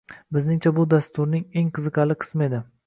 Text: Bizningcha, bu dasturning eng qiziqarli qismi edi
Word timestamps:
Bizningcha, 0.37 0.71
bu 0.79 0.85
dasturning 0.95 1.47
eng 1.63 1.71
qiziqarli 1.77 2.21
qismi 2.25 2.51
edi 2.51 2.69